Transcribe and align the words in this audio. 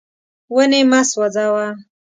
ونې 0.55 0.81
مه 0.89 1.01
سوځوه. 1.11 1.67